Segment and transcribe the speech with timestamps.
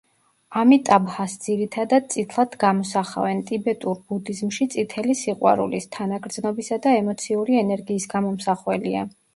[0.59, 9.11] ამიტაბჰას, ძირითადად, წითლად გამოსახავენ; ტიბეტურ ბუდიზმში წითელი სიყვარულის, თანაგრძნობისა და ემოციური ენერგიის გამომსახველია.